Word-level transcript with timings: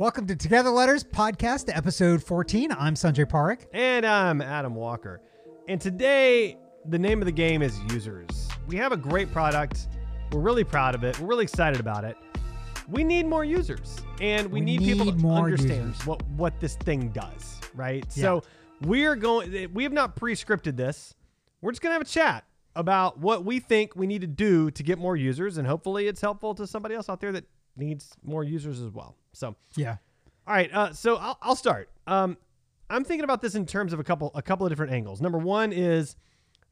Welcome 0.00 0.26
to 0.28 0.34
Together 0.34 0.70
Letters 0.70 1.04
podcast, 1.04 1.70
episode 1.76 2.22
14. 2.22 2.72
I'm 2.72 2.94
Sanjay 2.94 3.26
Parekh. 3.26 3.66
And 3.74 4.06
I'm 4.06 4.40
Adam 4.40 4.74
Walker. 4.74 5.20
And 5.68 5.78
today, 5.78 6.56
the 6.86 6.98
name 6.98 7.20
of 7.20 7.26
the 7.26 7.32
game 7.32 7.60
is 7.60 7.78
users. 7.92 8.48
We 8.66 8.76
have 8.76 8.92
a 8.92 8.96
great 8.96 9.30
product. 9.30 9.88
We're 10.32 10.40
really 10.40 10.64
proud 10.64 10.94
of 10.94 11.04
it. 11.04 11.20
We're 11.20 11.26
really 11.26 11.42
excited 11.42 11.80
about 11.80 12.04
it. 12.04 12.16
We 12.88 13.04
need 13.04 13.26
more 13.26 13.44
users, 13.44 13.98
and 14.22 14.46
we, 14.46 14.60
We 14.60 14.64
need, 14.64 14.80
people 14.80 15.12
to 15.12 15.28
understand 15.28 15.88
users. 15.88 16.06
what 16.06 16.26
what 16.28 16.58
this 16.60 16.76
thing 16.76 17.10
does, 17.10 17.60
right? 17.74 18.02
Yeah. 18.14 18.22
So 18.22 18.42
we're 18.80 19.16
going. 19.16 19.70
We 19.74 19.82
have 19.82 19.92
not 19.92 20.16
pre-scripted 20.16 20.78
this. 20.78 21.14
We're 21.60 21.72
just 21.72 21.82
gonna 21.82 21.92
have 21.92 22.00
a 22.00 22.06
chat 22.06 22.46
about 22.74 23.18
what 23.18 23.44
we 23.44 23.60
think 23.60 23.94
we 23.96 24.06
need 24.06 24.22
to 24.22 24.26
do 24.26 24.70
to 24.70 24.82
get 24.82 24.98
more 24.98 25.14
users, 25.14 25.58
and 25.58 25.68
hopefully, 25.68 26.08
it's 26.08 26.22
helpful 26.22 26.54
to 26.54 26.66
somebody 26.66 26.94
else 26.94 27.10
out 27.10 27.20
there 27.20 27.32
that 27.32 27.44
needs 27.76 28.16
more 28.24 28.42
users 28.42 28.80
as 28.80 28.90
well. 28.90 29.18
So 29.32 29.56
Yeah. 29.76 29.96
all 30.46 30.54
right, 30.54 30.72
uh, 30.72 30.92
so 30.92 31.16
I'll, 31.16 31.38
I'll 31.42 31.56
start. 31.56 31.88
Um, 32.06 32.36
I'm 32.88 33.04
thinking 33.04 33.24
about 33.24 33.40
this 33.40 33.54
in 33.54 33.66
terms 33.66 33.92
of 33.92 34.00
a 34.00 34.04
couple 34.04 34.32
a 34.34 34.42
couple 34.42 34.66
of 34.66 34.72
different 34.72 34.92
angles. 34.92 35.20
Number 35.20 35.38
one 35.38 35.72
is 35.72 36.16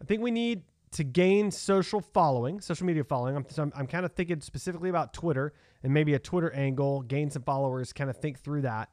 I 0.02 0.04
think 0.04 0.22
we 0.22 0.30
need 0.30 0.62
to 0.92 1.04
gain 1.04 1.50
social 1.50 2.00
following, 2.00 2.60
social 2.60 2.86
media 2.86 3.04
following. 3.04 3.36
I'm, 3.36 3.46
so 3.48 3.62
I'm, 3.62 3.72
I'm 3.76 3.86
kind 3.86 4.06
of 4.06 4.12
thinking 4.12 4.40
specifically 4.40 4.88
about 4.88 5.12
Twitter 5.12 5.52
and 5.82 5.92
maybe 5.92 6.14
a 6.14 6.18
Twitter 6.18 6.52
angle, 6.52 7.02
gain 7.02 7.30
some 7.30 7.42
followers, 7.42 7.92
kind 7.92 8.08
of 8.08 8.16
think 8.16 8.40
through 8.40 8.62
that. 8.62 8.88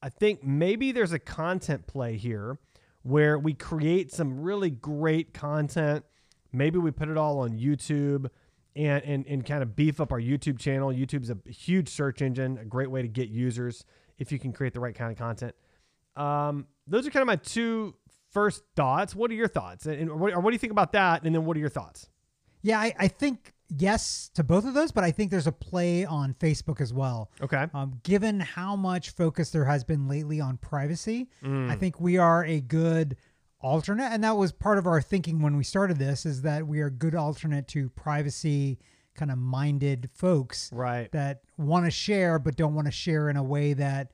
I 0.00 0.10
think 0.10 0.44
maybe 0.44 0.92
there's 0.92 1.12
a 1.12 1.18
content 1.18 1.86
play 1.86 2.16
here 2.16 2.58
where 3.02 3.38
we 3.38 3.52
create 3.52 4.12
some 4.12 4.40
really 4.40 4.70
great 4.70 5.34
content. 5.34 6.04
Maybe 6.52 6.78
we 6.78 6.92
put 6.92 7.08
it 7.08 7.16
all 7.16 7.40
on 7.40 7.58
YouTube 7.58 8.28
and, 8.78 9.04
and, 9.04 9.26
and 9.26 9.44
kind 9.44 9.62
of 9.62 9.76
beef 9.76 10.00
up 10.00 10.12
our 10.12 10.20
YouTube 10.20 10.58
channel. 10.58 10.90
YouTube's 10.90 11.30
a 11.30 11.36
huge 11.50 11.88
search 11.90 12.22
engine, 12.22 12.56
a 12.58 12.64
great 12.64 12.90
way 12.90 13.02
to 13.02 13.08
get 13.08 13.28
users 13.28 13.84
if 14.18 14.32
you 14.32 14.38
can 14.38 14.52
create 14.52 14.72
the 14.72 14.80
right 14.80 14.94
kind 14.94 15.12
of 15.12 15.18
content. 15.18 15.54
Um, 16.16 16.66
those 16.86 17.06
are 17.06 17.10
kind 17.10 17.22
of 17.22 17.26
my 17.26 17.36
two 17.36 17.94
first 18.30 18.62
thoughts. 18.76 19.14
What 19.14 19.30
are 19.30 19.34
your 19.34 19.48
thoughts? 19.48 19.86
And, 19.86 19.96
and 20.00 20.20
what, 20.20 20.32
or 20.32 20.40
what 20.40 20.50
do 20.50 20.54
you 20.54 20.58
think 20.58 20.72
about 20.72 20.92
that? 20.92 21.24
And 21.24 21.34
then 21.34 21.44
what 21.44 21.56
are 21.56 21.60
your 21.60 21.68
thoughts? 21.68 22.08
Yeah, 22.62 22.80
I, 22.80 22.92
I 22.98 23.08
think 23.08 23.52
yes 23.76 24.30
to 24.34 24.42
both 24.42 24.64
of 24.64 24.74
those, 24.74 24.90
but 24.90 25.04
I 25.04 25.10
think 25.12 25.30
there's 25.30 25.46
a 25.46 25.52
play 25.52 26.04
on 26.04 26.34
Facebook 26.34 26.80
as 26.80 26.92
well. 26.92 27.30
Okay. 27.40 27.66
Um, 27.74 28.00
given 28.02 28.40
how 28.40 28.74
much 28.74 29.10
focus 29.10 29.50
there 29.50 29.64
has 29.64 29.84
been 29.84 30.08
lately 30.08 30.40
on 30.40 30.56
privacy, 30.56 31.28
I 31.42 31.46
Mm. 31.46 31.78
think 31.78 32.00
we 32.00 32.16
are 32.18 32.44
a 32.44 32.60
good 32.60 33.16
alternate. 33.60 34.12
And 34.12 34.22
that 34.24 34.36
was 34.36 34.52
part 34.52 34.78
of 34.78 34.86
our 34.86 35.00
thinking 35.02 35.42
when 35.42 35.56
we 35.56 35.64
started 35.64 35.98
this 35.98 36.24
is 36.26 36.42
that 36.42 36.66
we 36.66 36.80
are 36.80 36.90
good 36.90 37.14
alternate 37.14 37.66
to 37.68 37.88
privacy 37.90 38.78
kind 39.14 39.30
of 39.32 39.38
minded 39.38 40.08
folks 40.14 40.70
Right. 40.72 41.10
that 41.12 41.42
want 41.56 41.84
to 41.86 41.90
share 41.90 42.38
but 42.38 42.54
don't 42.56 42.74
want 42.74 42.86
to 42.86 42.92
share 42.92 43.28
in 43.28 43.36
a 43.36 43.42
way 43.42 43.72
that 43.72 44.12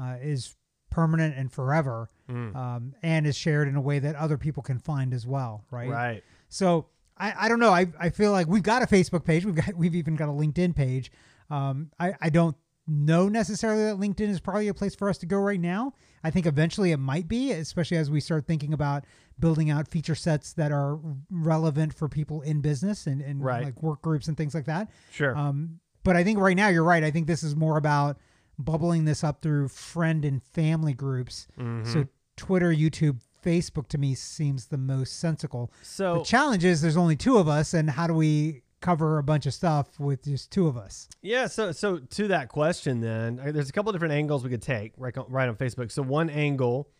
uh, 0.00 0.16
is 0.20 0.56
permanent 0.90 1.36
and 1.36 1.50
forever 1.50 2.08
Mm. 2.28 2.54
um, 2.56 2.94
and 3.02 3.26
is 3.26 3.36
shared 3.36 3.66
in 3.68 3.76
a 3.76 3.80
way 3.80 3.98
that 3.98 4.14
other 4.14 4.38
people 4.38 4.62
can 4.62 4.78
find 4.78 5.12
as 5.12 5.26
well 5.26 5.64
right, 5.70 5.88
Right. 5.90 6.24
so 6.48 6.86
I, 7.18 7.34
I 7.40 7.48
don't 7.48 7.58
know 7.58 7.70
I, 7.72 7.86
I 7.98 8.10
feel 8.10 8.30
like 8.30 8.46
we've 8.46 8.62
got 8.62 8.82
a 8.82 8.86
facebook 8.86 9.24
page 9.24 9.44
we've 9.44 9.54
got 9.56 9.74
we've 9.74 9.94
even 9.94 10.16
got 10.16 10.28
a 10.28 10.32
linkedin 10.32 10.74
page 10.74 11.10
um, 11.50 11.90
I, 11.98 12.14
I 12.22 12.30
don't 12.30 12.56
know 12.86 13.28
necessarily 13.28 13.84
that 13.84 13.96
linkedin 13.96 14.28
is 14.28 14.40
probably 14.40 14.66
a 14.68 14.74
place 14.74 14.94
for 14.94 15.08
us 15.08 15.16
to 15.18 15.26
go 15.26 15.38
right 15.38 15.60
now 15.60 15.92
i 16.24 16.30
think 16.30 16.46
eventually 16.46 16.90
it 16.90 16.96
might 16.96 17.28
be 17.28 17.52
especially 17.52 17.96
as 17.96 18.10
we 18.10 18.18
start 18.20 18.44
thinking 18.46 18.72
about 18.72 19.04
building 19.38 19.70
out 19.70 19.86
feature 19.86 20.14
sets 20.16 20.52
that 20.52 20.72
are 20.72 20.98
relevant 21.30 21.94
for 21.94 22.08
people 22.08 22.42
in 22.42 22.60
business 22.60 23.06
and, 23.06 23.20
and 23.22 23.42
Right. 23.42 23.64
like 23.64 23.82
work 23.82 24.02
groups 24.02 24.26
and 24.28 24.36
things 24.36 24.54
like 24.54 24.64
that 24.66 24.90
Sure. 25.12 25.36
um, 25.36 25.78
but 26.04 26.16
I 26.16 26.24
think 26.24 26.40
right 26.40 26.56
now 26.56 26.66
you're 26.66 26.82
right. 26.82 27.04
I 27.04 27.12
think 27.12 27.28
this 27.28 27.44
is 27.44 27.54
more 27.54 27.76
about 27.76 28.18
bubbling 28.58 29.04
this 29.04 29.22
up 29.22 29.40
through 29.40 29.68
friend 29.68 30.24
and 30.24 30.42
family 30.42 30.94
groups. 30.94 31.46
Mm-hmm. 31.56 31.92
So 31.92 32.06
Twitter, 32.36 32.72
YouTube, 32.74 33.20
Facebook 33.44 33.86
to 33.90 33.98
me 33.98 34.16
seems 34.16 34.66
the 34.66 34.78
most 34.78 35.20
sensical. 35.20 35.72
so 35.82 36.18
the 36.18 36.24
challenge 36.24 36.64
is 36.64 36.82
there's 36.82 36.96
only 36.96 37.14
two 37.14 37.36
of 37.38 37.46
us, 37.46 37.72
and 37.72 37.88
how 37.90 38.08
do 38.08 38.14
we 38.14 38.62
cover 38.82 39.18
a 39.18 39.22
bunch 39.22 39.46
of 39.46 39.54
stuff 39.54 39.98
with 39.98 40.24
just 40.24 40.50
two 40.50 40.66
of 40.66 40.76
us? 40.76 41.08
Yeah, 41.22 41.46
so 41.46 41.72
so 41.72 41.98
to 41.98 42.28
that 42.28 42.48
question, 42.48 43.00
then 43.00 43.40
there's 43.42 43.70
a 43.70 43.72
couple 43.72 43.92
different 43.92 44.12
angles 44.12 44.44
we 44.44 44.50
could 44.50 44.62
take 44.62 44.92
right 44.98 45.16
on, 45.16 45.26
right 45.28 45.48
on 45.48 45.56
Facebook. 45.56 45.90
So 45.90 46.02
one 46.02 46.28
angle 46.28 46.90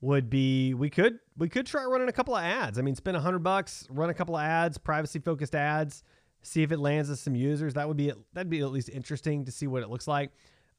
would 0.00 0.30
be 0.30 0.74
we 0.74 0.90
could 0.90 1.18
we 1.36 1.48
could 1.48 1.66
try 1.66 1.84
running 1.84 2.08
a 2.08 2.12
couple 2.12 2.36
of 2.36 2.42
ads. 2.42 2.78
I 2.78 2.82
mean, 2.82 2.94
spend 2.94 3.16
a 3.16 3.20
hundred 3.20 3.40
bucks, 3.40 3.86
run 3.90 4.10
a 4.10 4.14
couple 4.14 4.36
of 4.36 4.42
ads, 4.42 4.78
privacy 4.78 5.18
focused 5.18 5.54
ads, 5.54 6.04
see 6.42 6.62
if 6.62 6.70
it 6.70 6.78
lands 6.78 7.10
us 7.10 7.20
some 7.20 7.34
users. 7.34 7.74
That 7.74 7.88
would 7.88 7.96
be 7.96 8.12
that'd 8.32 8.50
be 8.50 8.60
at 8.60 8.70
least 8.70 8.90
interesting 8.90 9.44
to 9.46 9.52
see 9.52 9.66
what 9.66 9.82
it 9.82 9.90
looks 9.90 10.06
like. 10.06 10.30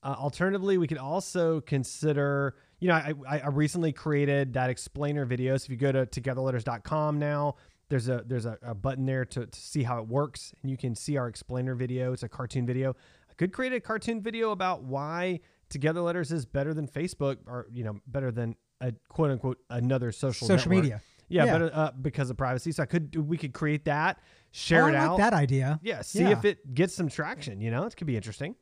Uh, 0.04 0.16
alternatively, 0.18 0.78
we 0.78 0.88
could 0.88 1.00
also 1.00 1.62
consider. 1.62 2.56
You 2.80 2.90
know, 2.90 2.94
I 2.94 3.14
I 3.28 3.48
recently 3.48 3.92
created 3.92 4.54
that 4.54 4.70
explainer 4.70 5.26
video. 5.26 5.58
So 5.58 5.66
if 5.66 5.72
you 5.72 5.78
go 5.78 5.92
to 5.92 6.06
togetherletters.com 6.06 7.18
now, 7.18 7.56
there's 7.90 8.10
a 8.10 8.24
there's 8.26 8.46
a, 8.46 8.58
a 8.62 8.76
button 8.76 9.06
there 9.06 9.26
to, 9.26 9.46
to 9.46 9.60
see 9.60 9.84
how 9.84 10.00
it 10.00 10.08
works, 10.08 10.54
and 10.62 10.70
you 10.72 10.78
can 10.78 10.96
see 10.96 11.18
our 11.18 11.28
explainer 11.28 11.76
video. 11.76 12.14
It's 12.14 12.24
a 12.24 12.30
cartoon 12.30 12.66
video. 12.66 12.96
I 13.30 13.34
could 13.36 13.54
create 13.54 13.74
a 13.74 13.80
cartoon 13.80 14.22
video 14.22 14.52
about 14.52 14.84
why 14.84 15.40
Together 15.70 16.02
Letters 16.02 16.32
is 16.32 16.46
better 16.46 16.74
than 16.74 16.88
Facebook, 16.88 17.38
or 17.48 17.68
you 17.72 17.84
know, 17.84 18.00
better 18.08 18.32
than 18.32 18.56
a 18.82 18.94
quote 19.10 19.32
unquote 19.32 19.60
another 19.70 20.12
social 20.12 20.48
Social 20.48 20.70
network. 20.70 20.84
media. 20.84 21.02
Yeah, 21.30 21.44
Yeah. 21.46 21.52
better 21.54 21.72
uh, 21.74 21.92
because 22.02 22.30
of 22.30 22.38
privacy. 22.38 22.72
So 22.72 22.84
I 22.84 22.86
could 22.86 23.16
we 23.16 23.38
could 23.38 23.54
create 23.54 23.86
that, 23.86 24.20
share 24.52 24.84
Oh, 24.84 24.88
it 24.88 24.96
I 24.96 25.02
like 25.02 25.10
out. 25.12 25.18
that 25.18 25.34
idea. 25.34 25.80
Yeah, 25.84 26.02
see 26.02 26.22
Yeah. 26.22 26.32
if 26.32 26.46
it 26.46 26.74
gets 26.74 26.94
some 26.94 27.10
traction. 27.10 27.60
You 27.62 27.70
know, 27.72 27.86
it 27.86 27.96
could 27.98 28.08
be 28.08 28.16
interesting. 28.16 28.56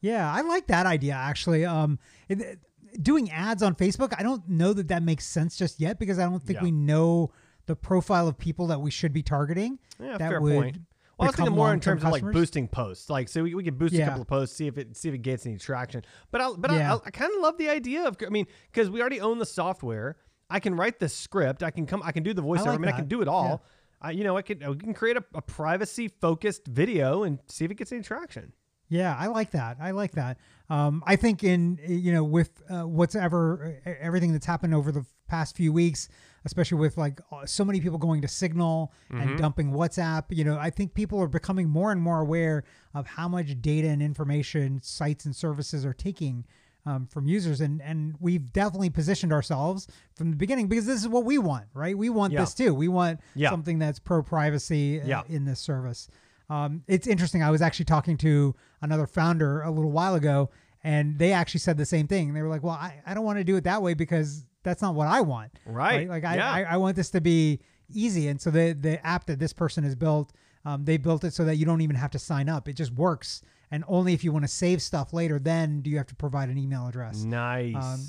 Yeah, 0.00 0.30
I 0.32 0.42
like 0.42 0.66
that 0.68 0.86
idea 0.86 1.14
actually. 1.14 1.64
Um, 1.64 1.98
it- 2.28 2.60
doing 3.02 3.30
ads 3.30 3.62
on 3.62 3.74
Facebook, 3.74 4.14
I 4.18 4.22
don't 4.22 4.48
know 4.48 4.72
that 4.72 4.88
that 4.88 5.02
makes 5.02 5.26
sense 5.26 5.56
just 5.56 5.80
yet 5.80 5.98
because 5.98 6.18
I 6.18 6.24
don't 6.24 6.42
think 6.42 6.58
Yeah. 6.60 6.64
we 6.64 6.70
know 6.70 7.30
the 7.66 7.76
profile 7.76 8.28
of 8.28 8.38
people 8.38 8.68
that 8.68 8.80
we 8.80 8.90
should 8.90 9.12
be 9.12 9.22
targeting. 9.22 9.78
Yeah, 10.00 10.18
that 10.18 10.30
fair 10.30 10.40
would 10.40 10.54
point. 10.54 10.78
Well, 11.18 11.24
I 11.24 11.28
was 11.28 11.36
thinking 11.36 11.54
more 11.54 11.72
in 11.72 11.80
terms 11.80 12.04
of 12.04 12.12
like 12.12 12.22
boosting 12.22 12.68
posts. 12.68 13.08
Like, 13.08 13.28
so 13.28 13.42
we, 13.42 13.54
we 13.54 13.64
could 13.64 13.78
boost 13.78 13.94
a 13.94 14.04
couple 14.04 14.20
of 14.20 14.28
posts, 14.28 14.54
see 14.54 14.66
if 14.66 14.76
it 14.76 14.96
see 14.96 15.08
if 15.08 15.14
it 15.14 15.22
gets 15.22 15.46
any 15.46 15.56
traction. 15.56 16.04
But 16.30 16.40
I 16.42 16.50
but 16.58 16.70
Yeah. 16.70 16.94
I, 16.94 16.98
I 17.06 17.10
kind 17.10 17.32
of 17.34 17.40
love 17.40 17.56
the 17.56 17.70
idea 17.70 18.06
of 18.06 18.16
I 18.24 18.28
mean 18.28 18.46
because 18.70 18.90
we 18.90 19.00
already 19.00 19.20
own 19.20 19.38
the 19.38 19.46
software. 19.46 20.16
I 20.50 20.60
can 20.60 20.74
write 20.74 20.98
the 20.98 21.08
script. 21.08 21.62
I 21.62 21.70
can 21.70 21.86
come. 21.86 22.02
I 22.04 22.12
can 22.12 22.22
do 22.22 22.34
the 22.34 22.42
voiceover. 22.42 22.66
I, 22.66 22.70
like 22.72 22.80
mean, 22.80 22.90
I 22.90 22.96
can 22.96 23.08
do 23.08 23.22
it 23.22 23.28
all. 23.28 23.64
I, 24.00 24.10
you 24.10 24.24
know, 24.24 24.36
I 24.36 24.42
could. 24.42 24.66
We 24.66 24.76
can 24.76 24.94
create 24.94 25.16
a, 25.16 25.24
a 25.34 25.42
privacy 25.42 26.08
focused 26.08 26.66
video 26.66 27.22
and 27.22 27.38
see 27.46 27.64
if 27.64 27.70
it 27.70 27.76
gets 27.76 27.92
any 27.92 28.02
traction. 28.02 28.52
Yeah, 28.88 29.16
I 29.18 29.26
like 29.26 29.50
that. 29.52 29.78
I 29.80 29.90
like 29.90 30.12
that. 30.12 30.38
Um, 30.68 31.02
I 31.06 31.16
think 31.16 31.42
in 31.42 31.80
you 31.86 32.12
know 32.12 32.22
with 32.22 32.62
uh, 32.70 32.82
what's 32.86 33.14
ever 33.14 33.80
everything 33.84 34.32
that's 34.32 34.46
happened 34.46 34.74
over 34.74 34.92
the 34.92 35.04
past 35.28 35.56
few 35.56 35.72
weeks, 35.72 36.08
especially 36.46 36.78
with 36.78 36.96
like 36.96 37.20
uh, 37.30 37.44
so 37.44 37.62
many 37.64 37.80
people 37.80 37.98
going 37.98 38.22
to 38.22 38.28
Signal 38.28 38.92
and 39.10 39.36
dumping 39.38 39.72
WhatsApp. 39.72 40.24
You 40.30 40.44
know, 40.44 40.56
I 40.58 40.70
think 40.70 40.94
people 40.94 41.20
are 41.20 41.28
becoming 41.28 41.68
more 41.68 41.92
and 41.92 42.00
more 42.00 42.20
aware 42.20 42.64
of 42.94 43.06
how 43.06 43.28
much 43.28 43.60
data 43.60 43.88
and 43.88 44.00
information 44.02 44.80
sites 44.82 45.26
and 45.26 45.36
services 45.36 45.84
are 45.84 45.92
taking. 45.92 46.46
Um, 46.88 47.08
from 47.08 47.26
users 47.26 47.60
and 47.60 47.82
and 47.82 48.14
we've 48.20 48.52
definitely 48.52 48.90
positioned 48.90 49.32
ourselves 49.32 49.88
from 50.14 50.30
the 50.30 50.36
beginning 50.36 50.68
because 50.68 50.86
this 50.86 51.00
is 51.00 51.08
what 51.08 51.24
we 51.24 51.36
want 51.36 51.64
right 51.74 51.98
we 51.98 52.08
want 52.10 52.32
Yeah. 52.32 52.42
this 52.42 52.54
too 52.54 52.72
we 52.74 52.86
want 52.86 53.18
Yeah. 53.34 53.50
something 53.50 53.80
that's 53.80 53.98
pro 53.98 54.22
privacy 54.22 55.02
Yeah. 55.04 55.22
in 55.28 55.44
this 55.46 55.58
service 55.58 56.08
um, 56.48 56.84
it's 56.86 57.08
interesting. 57.08 57.42
I 57.42 57.50
was 57.50 57.60
actually 57.60 57.86
talking 57.86 58.16
to 58.18 58.54
another 58.82 59.08
founder 59.08 59.62
a 59.62 59.70
little 59.72 59.90
while 59.90 60.14
ago, 60.14 60.50
and 60.84 61.18
they 61.18 61.32
actually 61.32 61.58
said 61.58 61.76
the 61.76 61.84
same 61.84 62.06
thing. 62.06 62.34
They 62.34 62.40
were 62.42 62.48
like, 62.48 62.62
"Well, 62.62 62.74
I, 62.74 63.02
I 63.04 63.14
don't 63.14 63.24
want 63.24 63.38
to 63.38 63.44
do 63.44 63.56
it 63.56 63.64
that 63.64 63.82
way 63.82 63.94
because 63.94 64.46
that's 64.66 64.82
not 64.82 64.94
what 64.94 65.08
I 65.08 65.22
want. 65.22 65.52
Right. 65.64 66.06
Like 66.08 66.24
I, 66.24 66.36
Yeah. 66.36 66.50
I, 66.52 66.62
I 66.64 66.76
want 66.76 66.96
this 66.96 67.10
to 67.10 67.20
be 67.22 67.60
easy." 67.90 68.28
And 68.28 68.38
so 68.40 68.50
the 68.50 68.72
the 68.78 69.04
app 69.06 69.24
that 69.26 69.38
this 69.38 69.52
person 69.54 69.84
has 69.84 69.94
built, 69.94 70.32
um, 70.66 70.84
they 70.84 70.98
built 70.98 71.24
it 71.24 71.32
so 71.32 71.44
that 71.46 71.56
you 71.56 71.64
don't 71.64 71.80
even 71.80 71.96
have 71.96 72.10
to 72.10 72.18
sign 72.18 72.48
up. 72.48 72.68
It 72.68 72.74
just 72.74 72.92
works, 72.92 73.42
and 73.70 73.84
only 73.88 74.12
if 74.12 74.22
you 74.24 74.32
want 74.32 74.44
to 74.44 74.48
save 74.50 74.82
stuff 74.82 75.12
later, 75.12 75.38
then 75.38 75.80
do 75.80 75.88
you 75.90 75.96
have 75.96 76.08
to 76.08 76.16
provide 76.16 76.48
an 76.50 76.58
email 76.58 76.86
address. 76.86 77.22
Nice. 77.22 77.74
Um, 77.76 78.00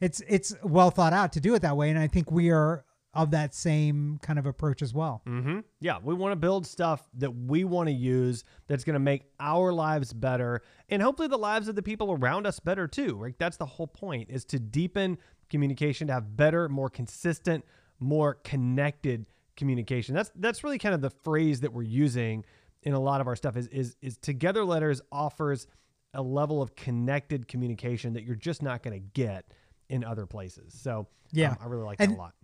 It's 0.00 0.22
it's 0.28 0.54
well 0.62 0.90
thought 0.90 1.12
out 1.12 1.32
to 1.32 1.40
do 1.40 1.54
it 1.54 1.62
that 1.62 1.76
way, 1.76 1.90
and 1.90 1.98
I 1.98 2.06
think 2.08 2.30
we 2.30 2.50
are 2.50 2.83
of 3.14 3.30
that 3.30 3.54
same 3.54 4.18
kind 4.22 4.38
of 4.38 4.46
approach 4.46 4.82
as 4.82 4.92
well. 4.92 5.22
Mm-hmm. 5.26 5.60
Yeah, 5.80 5.98
we 6.02 6.14
want 6.14 6.32
to 6.32 6.36
build 6.36 6.66
stuff 6.66 7.08
that 7.14 7.30
we 7.34 7.64
want 7.64 7.88
to 7.88 7.94
use 7.94 8.44
that's 8.66 8.84
going 8.84 8.94
to 8.94 9.00
make 9.00 9.22
our 9.40 9.72
lives 9.72 10.12
better 10.12 10.62
and 10.88 11.00
hopefully 11.00 11.28
the 11.28 11.38
lives 11.38 11.68
of 11.68 11.76
the 11.76 11.82
people 11.82 12.12
around 12.12 12.46
us 12.46 12.58
better 12.60 12.86
too. 12.88 13.16
Right? 13.16 13.34
That's 13.38 13.56
the 13.56 13.66
whole 13.66 13.86
point 13.86 14.30
is 14.30 14.44
to 14.46 14.58
deepen 14.58 15.18
communication, 15.48 16.08
to 16.08 16.12
have 16.14 16.36
better, 16.36 16.68
more 16.68 16.90
consistent, 16.90 17.64
more 18.00 18.34
connected 18.44 19.26
communication. 19.56 20.14
That's 20.14 20.32
that's 20.34 20.64
really 20.64 20.78
kind 20.78 20.94
of 20.94 21.00
the 21.00 21.10
phrase 21.10 21.60
that 21.60 21.72
we're 21.72 21.82
using 21.82 22.44
in 22.82 22.92
a 22.92 23.00
lot 23.00 23.20
of 23.20 23.26
our 23.28 23.36
stuff 23.36 23.56
is 23.56 23.68
is 23.68 23.96
is 24.02 24.16
together 24.18 24.64
letters 24.64 25.00
offers 25.12 25.66
a 26.12 26.22
level 26.22 26.60
of 26.62 26.74
connected 26.76 27.46
communication 27.48 28.12
that 28.14 28.24
you're 28.24 28.34
just 28.36 28.62
not 28.62 28.82
going 28.82 29.00
to 29.00 29.06
get 29.14 29.52
in 29.88 30.02
other 30.04 30.26
places. 30.26 30.72
So 30.76 31.06
Yeah. 31.32 31.50
um, 31.52 31.56
I 31.60 31.66
really 31.66 31.84
like 31.84 32.00
And 32.00 32.12
that 32.12 32.16
a 32.16 32.18
lot. 32.18 32.34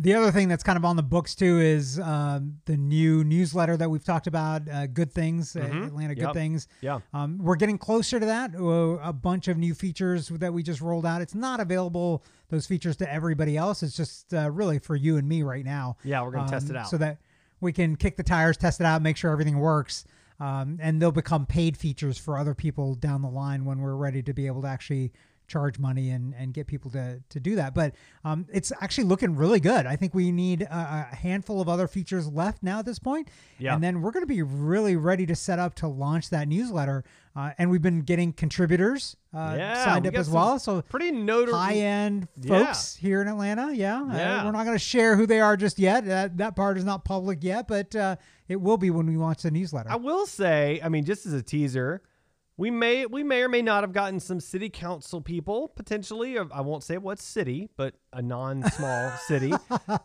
The 0.00 0.14
other 0.14 0.30
thing 0.32 0.48
that's 0.48 0.62
kind 0.62 0.76
of 0.76 0.84
on 0.84 0.96
the 0.96 1.02
books 1.02 1.34
too 1.34 1.60
is 1.60 1.98
um, 2.00 2.56
the 2.64 2.76
new 2.76 3.22
newsletter 3.22 3.76
that 3.76 3.88
we've 3.90 4.04
talked 4.04 4.26
about, 4.26 4.68
uh, 4.68 4.86
Good 4.86 5.12
Things, 5.12 5.54
uh, 5.54 5.60
Atlanta 5.60 6.14
Good 6.14 6.22
Yep. 6.24 6.34
Things. 6.34 6.68
Yeah. 6.80 7.00
Um, 7.12 7.38
we're 7.38 7.56
getting 7.56 7.78
closer 7.78 8.18
to 8.18 8.26
that. 8.26 8.54
Uh, 8.54 8.98
a 9.02 9.12
bunch 9.12 9.48
of 9.48 9.58
new 9.58 9.74
features 9.74 10.28
that 10.28 10.52
we 10.52 10.62
just 10.62 10.80
rolled 10.80 11.04
out. 11.06 11.20
It's 11.22 11.34
not 11.34 11.60
available 11.60 12.24
those 12.48 12.66
features 12.66 12.96
to 12.96 13.12
everybody 13.12 13.56
else. 13.56 13.82
It's 13.82 13.96
just 13.96 14.32
uh, 14.34 14.50
really 14.50 14.78
for 14.78 14.96
you 14.96 15.16
and 15.18 15.28
me 15.28 15.42
right 15.42 15.64
now. 15.64 15.96
Yeah, 16.02 16.22
we're 16.22 16.30
gonna 16.32 16.50
test 16.50 16.70
Um, 16.70 16.76
it 16.76 16.78
out. 16.80 16.88
so 16.88 16.96
that 16.98 17.18
we 17.60 17.72
can 17.72 17.94
kick 17.96 18.16
the 18.16 18.22
tires, 18.22 18.56
test 18.56 18.80
it 18.80 18.84
out, 18.86 19.02
make 19.02 19.16
sure 19.16 19.30
everything 19.30 19.58
works. 19.58 20.04
Um, 20.40 20.78
and 20.80 21.02
they'll 21.02 21.12
become 21.12 21.44
paid 21.44 21.76
features 21.76 22.16
for 22.16 22.38
other 22.38 22.54
people 22.54 22.94
down 22.94 23.20
the 23.20 23.28
line 23.28 23.66
when 23.66 23.80
we're 23.80 23.94
ready 23.94 24.22
to 24.22 24.32
be 24.32 24.46
able 24.46 24.62
to 24.62 24.68
actually 24.68 25.12
charge 25.50 25.78
money 25.78 26.10
and, 26.10 26.32
and 26.38 26.54
get 26.54 26.66
people 26.68 26.90
to, 26.92 27.20
to 27.28 27.40
do 27.40 27.56
that. 27.56 27.74
But 27.74 27.94
um, 28.24 28.46
it's 28.52 28.72
actually 28.80 29.04
looking 29.04 29.34
really 29.34 29.58
good. 29.60 29.84
I 29.84 29.96
think 29.96 30.14
we 30.14 30.30
need 30.30 30.62
a, 30.62 31.08
a 31.12 31.14
handful 31.16 31.60
of 31.60 31.68
other 31.68 31.88
features 31.88 32.28
left 32.28 32.62
now 32.62 32.78
at 32.78 32.86
this 32.86 32.98
point. 33.00 33.28
Yeah. 33.58 33.74
And 33.74 33.82
then 33.82 34.00
we're 34.00 34.12
going 34.12 34.22
to 34.22 34.26
be 34.28 34.42
really 34.42 34.94
ready 34.96 35.26
to 35.26 35.34
set 35.34 35.58
up 35.58 35.74
to 35.76 35.88
launch 35.88 36.30
that 36.30 36.46
newsletter. 36.48 37.04
Uh, 37.36 37.50
and 37.58 37.70
we've 37.70 37.82
been 37.82 38.00
getting 38.02 38.32
contributors 38.32 39.16
uh, 39.34 39.54
Yeah, 39.58 39.84
signed 39.84 40.06
up 40.06 40.14
as 40.14 40.30
well. 40.30 40.58
So 40.58 40.82
Pretty 40.82 41.10
notable. 41.12 41.58
high 41.58 41.74
end 41.74 42.28
Yeah. 42.40 42.64
folks 42.66 42.96
here 42.96 43.20
in 43.20 43.28
Atlanta. 43.28 43.72
Yeah. 43.74 44.02
Uh, 44.02 44.16
Yeah. 44.16 44.44
we're 44.44 44.52
not 44.52 44.64
going 44.64 44.76
to 44.76 44.84
share 44.84 45.16
who 45.16 45.26
they 45.26 45.40
are 45.40 45.56
just 45.56 45.78
yet. 45.78 46.04
That, 46.06 46.38
that 46.38 46.56
part 46.56 46.78
is 46.78 46.84
not 46.84 47.04
public 47.04 47.42
yet, 47.42 47.66
but 47.68 47.94
uh, 47.96 48.16
it 48.48 48.60
will 48.60 48.78
be 48.78 48.90
when 48.90 49.06
we 49.06 49.16
launch 49.16 49.42
the 49.42 49.50
newsletter. 49.50 49.90
I 49.90 49.96
will 49.96 50.26
say, 50.26 50.80
I 50.82 50.88
mean, 50.88 51.04
just 51.04 51.26
as 51.26 51.32
a 51.32 51.42
teaser, 51.42 52.02
we 52.60 52.70
may 52.70 53.06
we 53.06 53.22
may 53.22 53.40
or 53.40 53.48
may 53.48 53.62
not 53.62 53.82
have 53.82 53.94
gotten 53.94 54.20
some 54.20 54.38
city 54.38 54.68
council 54.68 55.22
people 55.22 55.68
potentially. 55.68 56.38
I 56.38 56.60
won't 56.60 56.84
say 56.84 56.98
what 56.98 57.18
city, 57.18 57.70
but 57.74 57.94
a 58.12 58.20
non-small 58.22 59.10
city. 59.26 59.52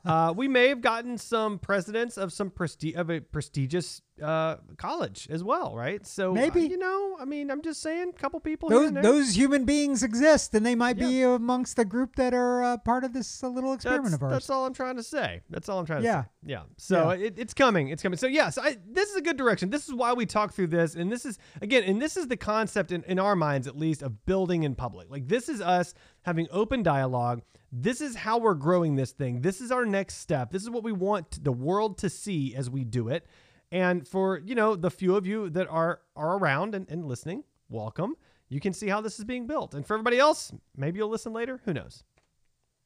Uh, 0.05 0.33
we 0.35 0.47
may 0.47 0.69
have 0.69 0.81
gotten 0.81 1.17
some 1.17 1.57
presidents 1.59 2.17
of 2.17 2.31
some 2.31 2.49
presti- 2.49 2.95
of 2.95 3.09
a 3.09 3.19
prestigious 3.19 4.01
uh, 4.21 4.55
college 4.77 5.27
as 5.29 5.43
well, 5.43 5.75
right? 5.75 6.05
So 6.05 6.31
uh, 6.31 6.35
Maybe. 6.35 6.61
you 6.61 6.77
know, 6.77 7.17
I 7.19 7.25
mean, 7.25 7.51
I'm 7.51 7.61
just 7.61 7.81
saying, 7.81 8.09
a 8.15 8.19
couple 8.19 8.39
people. 8.39 8.69
those 8.69 8.91
those 8.93 9.35
human 9.35 9.65
beings 9.65 10.03
exist, 10.03 10.53
and 10.53 10.65
they 10.65 10.75
might 10.75 10.97
Yeah. 10.97 11.07
be 11.07 11.21
amongst 11.23 11.75
the 11.75 11.83
group 11.83 12.15
that 12.15 12.33
are 12.33 12.63
uh, 12.63 12.77
part 12.77 13.03
of 13.03 13.11
this 13.11 13.43
uh, 13.43 13.49
little 13.49 13.73
experiment 13.73 14.11
that's, 14.11 14.15
of 14.15 14.23
ours. 14.23 14.31
That's 14.31 14.49
all 14.49 14.65
I'm 14.65 14.73
trying 14.73 14.95
to 14.97 15.03
say. 15.03 15.41
That's 15.49 15.67
all 15.67 15.79
I'm 15.79 15.85
trying 15.85 16.03
to 16.03 16.07
say. 16.07 16.23
Yeah. 16.43 16.61
So 16.77 17.11
Yeah. 17.11 17.25
It, 17.25 17.39
it's 17.39 17.53
coming. 17.53 17.89
It's 17.89 18.01
coming. 18.03 18.17
So 18.17 18.27
yes, 18.27 18.57
I, 18.57 18.77
this 18.87 19.09
is 19.09 19.15
a 19.17 19.21
good 19.21 19.35
direction. 19.37 19.69
This 19.69 19.87
is 19.87 19.93
why 19.93 20.13
we 20.13 20.25
talk 20.25 20.53
through 20.53 20.67
this, 20.67 20.95
and 20.95 21.11
this 21.11 21.25
is 21.25 21.37
again, 21.61 21.83
and 21.83 22.01
this 22.01 22.15
is 22.15 22.27
the 22.27 22.37
concept 22.37 22.91
in, 22.91 23.03
in 23.03 23.19
our 23.19 23.35
minds, 23.35 23.67
at 23.67 23.75
least, 23.77 24.01
of 24.01 24.25
building 24.25 24.63
in 24.63 24.75
public. 24.75 25.09
Like 25.09 25.27
this 25.27 25.49
is 25.49 25.59
us 25.59 25.93
having 26.25 26.47
open 26.51 26.81
dialogue. 26.81 27.43
This 27.71 28.01
is 28.01 28.15
how 28.15 28.39
we're 28.39 28.55
growing 28.55 28.95
this 28.95 29.11
thing. 29.11 29.41
This 29.41 29.61
is 29.61 29.71
our 29.71 29.85
next 29.85 30.15
step. 30.15 30.51
This 30.51 30.63
is 30.63 30.69
what 30.69 30.83
we 30.83 30.91
want 30.91 31.43
the 31.43 31.51
world 31.51 31.99
to 31.99 32.09
see 32.09 32.55
as 32.55 32.69
we 32.69 32.83
do 32.83 33.09
it. 33.09 33.27
And 33.71 34.07
for 34.07 34.41
you 34.45 34.55
know 34.55 34.75
the 34.75 34.91
few 34.91 35.15
of 35.15 35.27
you 35.27 35.49
that 35.51 35.67
are 35.69 36.01
are 36.15 36.37
around 36.37 36.73
and, 36.75 36.89
and 36.89 37.05
listening, 37.05 37.43
welcome. 37.69 38.15
You 38.49 38.59
can 38.59 38.73
see 38.73 38.87
how 38.87 39.01
this 39.01 39.19
is 39.19 39.25
being 39.25 39.47
built. 39.47 39.73
And 39.73 39.85
for 39.85 39.93
everybody 39.95 40.19
else, 40.19 40.51
maybe 40.75 40.99
you'll 40.99 41.09
listen 41.09 41.33
later. 41.33 41.61
Who 41.65 41.73
knows? 41.73 42.03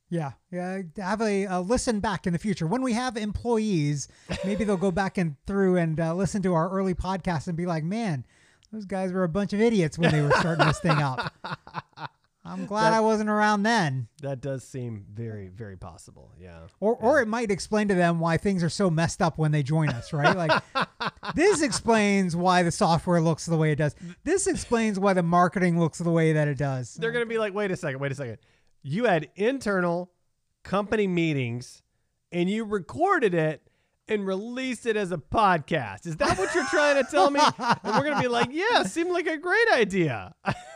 Yeah, 0.09 0.31
yeah. 0.51 0.81
Have 0.97 1.21
a, 1.21 1.59
listen 1.59 1.99
back 1.99 2.25
in 2.25 2.33
the 2.33 2.39
future 2.39 2.65
when 2.65 2.81
we 2.81 2.93
have 2.93 3.15
employees. 3.15 4.07
Maybe 4.43 4.63
they'll 4.63 4.77
go 4.77 4.91
back 4.91 5.17
and 5.17 5.35
through 5.45 5.77
and 5.77 5.99
uh, 5.99 6.15
listen 6.15 6.41
to 6.43 6.53
our 6.53 6.69
early 6.71 6.95
podcast 6.95 7.47
and 7.47 7.55
be 7.55 7.67
like, 7.67 7.83
"Man, 7.83 8.25
those 8.71 8.85
guys 8.85 9.11
were 9.13 9.23
a 9.23 9.29
bunch 9.29 9.53
of 9.53 9.61
idiots 9.61 9.99
when 9.99 10.11
they 10.11 10.21
were 10.21 10.31
starting 10.39 10.65
this 10.65 10.79
thing 10.79 10.97
up." 10.97 11.33
I'm 12.49 12.65
glad 12.65 12.93
I 12.93 12.99
wasn't 12.99 13.29
around 13.29 13.63
then. 13.63 14.07
That 14.21 14.41
does 14.41 14.63
seem 14.63 15.05
very, 15.13 15.47
very 15.47 15.77
possible. 15.77 16.31
Yeah. 16.39 16.61
Or, 16.79 16.95
or 16.95 17.21
it 17.21 17.27
might 17.27 17.51
explain 17.51 17.87
to 17.89 17.95
them 17.95 18.19
why 18.19 18.37
things 18.37 18.63
are 18.63 18.69
so 18.69 18.89
messed 18.89 19.21
up 19.21 19.37
when 19.37 19.51
they 19.51 19.63
join 19.63 19.89
us, 19.89 20.11
right? 20.11 20.35
Like, 20.35 20.61
this 21.35 21.61
explains 21.61 22.35
why 22.35 22.63
the 22.63 22.71
software 22.71 23.21
looks 23.21 23.45
the 23.45 23.57
way 23.57 23.71
it 23.71 23.77
does. 23.77 23.95
This 24.23 24.47
explains 24.47 24.99
why 24.99 25.13
the 25.13 25.23
marketing 25.23 25.79
looks 25.79 25.99
the 25.99 26.11
way 26.11 26.33
that 26.33 26.47
it 26.47 26.57
does. 26.57 26.95
They're 26.95 27.11
going 27.11 27.25
to 27.25 27.29
be 27.29 27.37
like, 27.37 27.53
wait 27.53 27.71
a 27.71 27.77
second, 27.77 27.99
wait 27.99 28.11
a 28.11 28.15
second. 28.15 28.37
You 28.81 29.05
had 29.05 29.29
internal 29.35 30.11
company 30.63 31.07
meetings 31.07 31.83
and 32.31 32.49
you 32.49 32.65
recorded 32.65 33.33
it 33.33 33.68
and 34.09 34.25
release 34.25 34.85
it 34.85 34.97
as 34.97 35.11
a 35.11 35.17
podcast. 35.17 36.05
Is 36.07 36.17
that 36.17 36.37
what 36.37 36.53
you're 36.55 36.65
trying 36.65 37.03
to 37.03 37.09
tell 37.09 37.29
me? 37.31 37.39
And 37.59 37.95
we're 37.95 38.03
going 38.03 38.15
to 38.15 38.21
be 38.21 38.27
like, 38.27 38.49
yeah, 38.51 38.83
seemed 38.83 39.11
like 39.11 39.27
a 39.27 39.37
great 39.37 39.67
idea. 39.73 40.33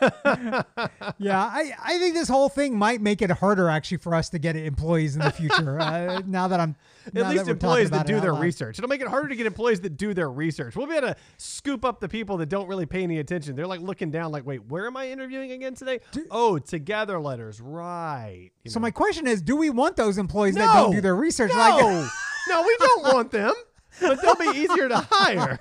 yeah, 1.18 1.40
I, 1.40 1.72
I 1.82 1.98
think 1.98 2.14
this 2.14 2.28
whole 2.28 2.48
thing 2.48 2.76
might 2.78 3.00
make 3.00 3.22
it 3.22 3.30
harder 3.30 3.68
actually 3.68 3.98
for 3.98 4.14
us 4.14 4.28
to 4.30 4.38
get 4.38 4.56
employees 4.56 5.16
in 5.16 5.22
the 5.22 5.30
future. 5.30 5.80
Uh, 5.80 6.22
now 6.26 6.48
that 6.48 6.60
I'm 6.60 6.76
At 7.14 7.28
least 7.28 7.46
we're 7.46 7.52
employees 7.52 7.90
that 7.90 8.06
do 8.06 8.20
their 8.20 8.32
loud. 8.32 8.42
research. 8.42 8.78
It'll 8.78 8.88
make 8.88 9.00
it 9.00 9.08
harder 9.08 9.28
to 9.28 9.36
get 9.36 9.46
employees 9.46 9.80
that 9.82 9.96
do 9.96 10.14
their 10.14 10.30
research. 10.30 10.76
We'll 10.76 10.86
be 10.86 10.96
able 10.96 11.08
to 11.08 11.16
scoop 11.36 11.84
up 11.84 12.00
the 12.00 12.08
people 12.08 12.36
that 12.38 12.48
don't 12.48 12.68
really 12.68 12.86
pay 12.86 13.02
any 13.02 13.18
attention. 13.18 13.54
They're 13.56 13.66
like 13.66 13.80
looking 13.80 14.10
down, 14.10 14.32
like, 14.32 14.46
wait, 14.46 14.64
where 14.66 14.86
am 14.86 14.96
I 14.96 15.08
interviewing 15.10 15.52
again 15.52 15.74
today? 15.74 16.00
oh, 16.30 16.58
together 16.58 17.20
letters. 17.20 17.60
Right. 17.60 18.50
You 18.64 18.70
So 18.70 18.78
know. 18.78 18.82
my 18.82 18.90
question 18.90 19.26
is, 19.26 19.42
do 19.42 19.56
we 19.56 19.70
want 19.70 19.96
those 19.96 20.18
employees 20.18 20.54
that 20.54 20.72
don't 20.72 20.92
do 20.92 21.00
their 21.00 21.16
research? 21.16 21.50
No, 21.52 21.58
Like, 21.58 22.10
no, 22.48 22.62
we 22.62 22.76
don't 22.78 23.14
want 23.14 23.30
them, 23.30 23.52
but 24.00 24.20
they'll 24.22 24.34
be 24.36 24.58
easier 24.58 24.88
to 24.88 25.06
hire. 25.10 25.58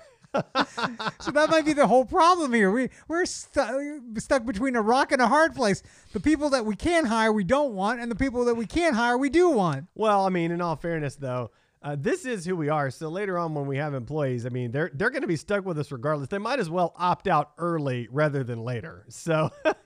so 1.19 1.31
that 1.31 1.49
might 1.51 1.65
be 1.65 1.73
the 1.73 1.85
whole 1.85 2.05
problem 2.05 2.53
here. 2.53 2.71
We 2.71 2.89
we're 3.07 3.25
stu- 3.25 4.01
stuck 4.17 4.45
between 4.45 4.75
a 4.75 4.81
rock 4.81 5.11
and 5.11 5.21
a 5.21 5.27
hard 5.27 5.53
place. 5.53 5.83
The 6.11 6.19
people 6.19 6.49
that 6.51 6.65
we 6.65 6.75
can 6.75 7.05
hire, 7.05 7.31
we 7.31 7.43
don't 7.43 7.73
want, 7.73 7.99
and 7.99 8.09
the 8.09 8.15
people 8.15 8.45
that 8.45 8.55
we 8.55 8.65
can't 8.65 8.95
hire, 8.95 9.17
we 9.17 9.29
do 9.29 9.49
want. 9.49 9.85
Well, 9.93 10.25
I 10.25 10.29
mean, 10.29 10.51
in 10.51 10.59
all 10.59 10.75
fairness, 10.75 11.15
though, 11.15 11.51
uh, 11.83 11.95
this 11.99 12.25
is 12.25 12.45
who 12.45 12.55
we 12.55 12.69
are. 12.69 12.89
So 12.89 13.09
later 13.09 13.37
on, 13.37 13.53
when 13.53 13.65
we 13.67 13.77
have 13.77 13.93
employees, 13.93 14.45
I 14.45 14.49
mean, 14.49 14.71
they're 14.71 14.89
they're 14.93 15.09
going 15.09 15.21
to 15.23 15.27
be 15.27 15.35
stuck 15.35 15.65
with 15.65 15.77
us 15.77 15.91
regardless. 15.91 16.29
They 16.29 16.37
might 16.37 16.59
as 16.59 16.69
well 16.69 16.93
opt 16.97 17.27
out 17.27 17.51
early 17.57 18.07
rather 18.11 18.43
than 18.43 18.63
later. 18.63 19.05
So 19.09 19.49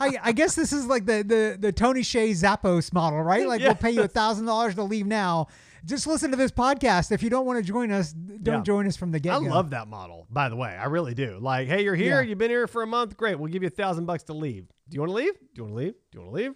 I, 0.00 0.16
I 0.22 0.32
guess 0.32 0.54
this 0.54 0.72
is 0.72 0.86
like 0.86 1.06
the 1.06 1.22
the 1.22 1.56
the 1.60 1.72
Tony 1.72 2.00
Hsieh 2.00 2.30
Zappos 2.30 2.92
model, 2.92 3.20
right? 3.22 3.46
Like 3.46 3.60
we'll 3.60 3.74
pay 3.74 3.90
you 3.90 4.02
a 4.02 4.08
thousand 4.08 4.46
dollars 4.46 4.74
to 4.76 4.82
leave 4.82 5.06
now. 5.06 5.48
Just 5.84 6.08
listen 6.08 6.32
to 6.32 6.36
this 6.36 6.50
podcast. 6.50 7.12
If 7.12 7.22
you 7.22 7.30
don't 7.30 7.46
want 7.46 7.58
to 7.58 7.62
join 7.62 7.92
us, 7.92 8.12
don't 8.12 8.56
Yeah. 8.56 8.62
join 8.62 8.86
us 8.88 8.96
from 8.96 9.12
the 9.12 9.20
get 9.20 9.34
I 9.34 9.36
love 9.36 9.70
that 9.70 9.86
model. 9.86 10.26
By 10.28 10.48
the 10.48 10.56
way, 10.56 10.70
I 10.70 10.86
really 10.86 11.14
do. 11.14 11.38
Like, 11.40 11.68
hey, 11.68 11.84
you're 11.84 11.94
here. 11.94 12.22
Yeah. 12.22 12.28
You've 12.28 12.38
been 12.38 12.50
here 12.50 12.66
for 12.66 12.82
a 12.82 12.88
month. 12.88 13.16
Great. 13.16 13.38
We'll 13.38 13.52
give 13.52 13.62
you 13.62 13.68
a 13.68 13.70
thousand 13.70 14.04
bucks 14.06 14.24
to 14.24 14.32
leave. 14.32 14.66
Do 14.88 14.94
you 14.96 15.00
want 15.00 15.10
to 15.10 15.14
leave? 15.14 15.34
Do 15.34 15.46
you 15.54 15.62
want 15.62 15.74
to 15.74 15.78
leave? 15.78 15.94
Do 16.10 16.18
you 16.18 16.20
want 16.24 16.34
to 16.36 16.42
leave? 16.42 16.54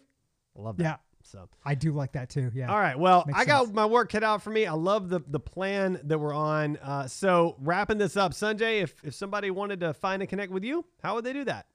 I 0.59 0.63
love 0.63 0.77
that. 0.79 0.83
Yeah. 0.83 0.97
So. 1.31 1.49
I 1.65 1.75
do 1.75 1.93
like 1.93 2.13
that 2.13 2.29
too. 2.31 2.51
Yeah. 2.55 2.71
All 2.73 2.79
right. 2.81 2.99
Well, 2.99 3.25
Makes 3.27 3.39
I 3.39 3.45
got 3.45 3.65
sense. 3.65 3.75
my 3.75 3.87
work 3.87 4.11
cut 4.11 4.25
out 4.25 4.43
for 4.43 4.51
me. 4.51 4.67
I 4.67 4.73
love 4.73 5.09
the 5.09 5.21
the 5.29 5.41
plan 5.41 6.01
that 6.05 6.19
we're 6.19 6.35
on. 6.35 6.77
Uh, 6.79 7.07
so 7.07 7.57
wrapping 7.61 7.99
this 7.99 8.17
up, 8.17 8.33
Sanjay, 8.33 8.83
if 8.83 8.95
if 9.05 9.15
somebody 9.15 9.51
wanted 9.51 9.81
to 9.81 9.95
find 9.95 10.23
and 10.23 10.29
connect 10.29 10.51
with 10.51 10.65
you, 10.65 10.85
how 11.03 11.15
would 11.15 11.25
they 11.25 11.33
do 11.33 11.45
that? 11.45 11.67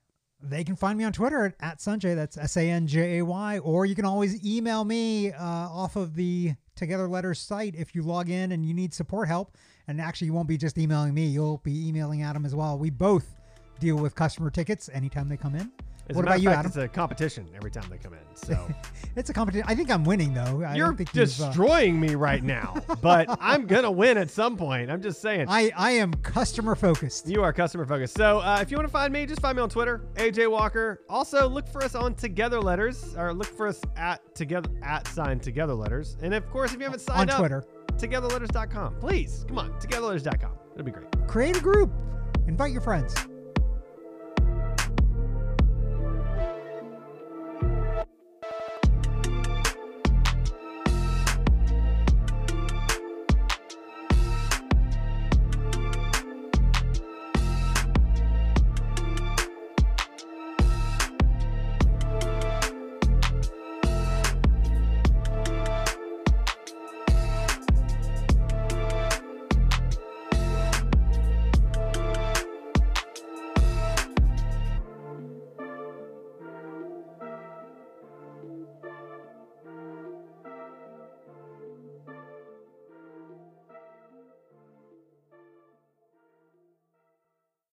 They 0.42 0.64
can 0.64 0.76
find 0.76 0.98
me 0.98 1.06
on 1.06 1.14
Twitter 1.14 1.46
at, 1.46 1.56
at 1.62 1.78
Sanjay. 1.80 2.16
That's 2.16 2.38
S 2.38 2.58
A 2.58 2.70
N 2.70 2.86
J 2.88 3.20
A 3.20 3.26
Y. 3.26 3.60
Or 3.60 3.86
you 3.86 3.96
can 3.96 4.06
always 4.06 4.46
email 4.46 4.84
me 4.84 5.32
uh, 5.32 5.44
off 5.44 5.96
of 5.96 6.16
the 6.16 6.54
Together 6.76 7.08
Letters 7.08 7.40
site 7.40 7.74
if 7.76 7.96
you 7.96 8.04
log 8.04 8.30
in 8.30 8.52
and 8.52 8.66
you 8.66 8.74
need 8.74 8.94
support 8.94 9.28
help. 9.30 9.56
And 9.88 10.02
actually, 10.02 10.28
you 10.28 10.34
won't 10.34 10.48
be 10.48 10.58
just 10.58 10.78
emailing 10.78 11.14
me, 11.14 11.28
you'll 11.28 11.60
be 11.60 11.88
emailing 11.88 12.24
Adam 12.24 12.46
as 12.46 12.54
well. 12.54 12.78
We 12.78 12.90
both 12.90 13.36
deal 13.80 13.96
with 13.96 14.16
customer 14.16 14.50
tickets 14.50 14.90
anytime 14.94 15.30
they 15.30 15.38
come 15.38 15.56
in. 15.56 15.72
As 16.08 16.16
what 16.16 16.26
about 16.26 16.42
you, 16.42 16.50
fact, 16.50 16.60
Adam? 16.60 16.70
It's 16.70 16.78
a 16.78 16.88
competition 16.88 17.48
every 17.56 17.72
time 17.72 17.86
they 17.90 17.98
come 17.98 18.14
in. 18.14 18.20
So 18.36 18.68
It's 19.16 19.30
a 19.30 19.34
competition. 19.34 19.66
I 19.68 19.76
think 19.76 19.90
I'm 19.90 20.04
winning, 20.04 20.34
though. 20.34 20.64
I 20.64 20.76
you're 20.76 20.88
don't 20.88 20.98
think 20.98 21.16
you've, 21.16 21.42
uh, 21.42 21.48
destroying 21.48 22.00
me 22.00 22.16
right 22.16 22.44
now, 22.44 22.76
but 23.02 23.28
I'm 23.40 23.66
gonna 23.66 23.92
win 23.92 24.18
at 24.18 24.30
some 24.30 24.58
point. 24.58 24.92
I'm 24.92 25.02
just 25.02 25.22
saying. 25.22 25.48
I, 25.50 25.72
I 25.76 25.92
am 25.92 26.14
customer 26.16 26.76
focused. 26.76 27.28
You 27.28 27.42
are 27.44 27.54
customer 27.54 27.86
focused. 27.86 28.18
So 28.18 28.40
uh, 28.40 28.60
if 28.62 28.72
you 28.72 28.78
want 28.78 28.88
to 28.88 28.92
find 28.92 29.14
me, 29.14 29.26
just 29.26 29.42
find 29.42 29.56
me 29.56 29.64
on 29.64 29.70
Twitter, 29.70 30.04
AJ 30.16 30.52
Walker. 30.52 31.02
Also, 31.10 31.48
look 31.48 31.68
for 31.68 31.82
us 31.84 31.96
on 31.96 32.14
Together 32.14 32.60
Letters, 32.60 33.16
or 33.18 33.34
look 33.34 33.48
for 33.48 33.68
us 33.68 33.80
at 33.96 34.36
together 34.36 34.70
at 34.84 35.08
sign 35.08 35.40
Together 35.40 35.74
Letters. 35.74 36.18
And 36.22 36.34
of 36.34 36.50
course, 36.50 36.74
if 36.74 36.80
you 36.80 36.84
haven't 36.86 37.00
signed 37.00 37.30
On 37.32 37.36
up, 37.36 37.40
Twitter. 37.40 37.64
togetherletters.com. 37.94 39.00
Please 39.00 39.46
come 39.48 39.60
on, 39.60 39.72
togetherletters.com. 39.80 40.52
It'll 40.74 40.84
be 40.84 40.92
great. 40.92 41.08
Create 41.28 41.58
a 41.58 41.62
group. 41.62 41.92
Invite 42.48 42.74
your 42.74 42.82
friends. 42.82 43.16